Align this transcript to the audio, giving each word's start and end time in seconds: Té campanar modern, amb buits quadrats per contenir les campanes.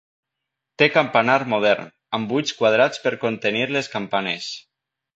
Té 0.81 0.87
campanar 0.95 1.35
modern, 1.53 1.93
amb 2.19 2.33
buits 2.33 2.57
quadrats 2.63 3.05
per 3.07 3.15
contenir 3.29 3.65
les 3.79 3.95
campanes. 3.99 4.53